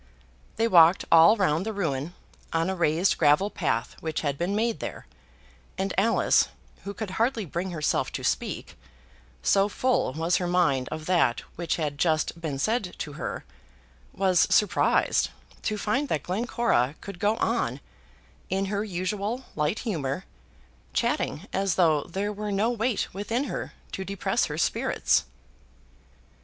[0.55, 2.15] They walked all round the ruin,
[2.51, 5.05] on a raised gravel path which had been made there;
[5.77, 6.47] and Alice,
[6.85, 8.75] who could hardly bring herself to speak,
[9.43, 13.45] so full was her mind of that which had just been said to her,
[14.11, 15.29] was surprised
[15.61, 17.79] to find that Glencora could go on,
[18.49, 20.25] in her usual light humour,
[20.93, 25.25] chatting as though there were no weight within her to depress her spirits.